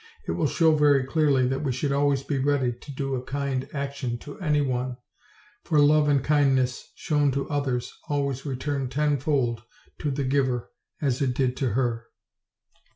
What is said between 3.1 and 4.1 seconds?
a kind ac